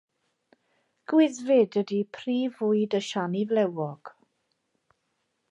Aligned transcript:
Gwyddfid 1.13 1.77
ydy 1.81 1.99
prif 2.17 2.57
fwyd 2.63 2.97
y 3.01 3.03
siani 3.11 3.45
flewog. 3.53 4.13